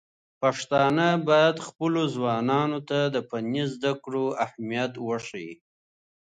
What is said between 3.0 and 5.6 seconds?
د فني زده کړو اهميت وښيي.